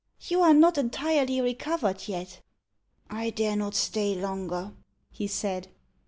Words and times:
"You 0.21 0.41
are 0.41 0.55
not 0.55 0.79
entirely 0.79 1.41
recovered 1.41 2.07
yet." 2.07 2.39
"I 3.11 3.29
dare 3.29 3.55
not 3.55 3.75
stay 3.75 4.15
longer," 4.15 4.71
he 5.11 5.27
said. 5.27 5.67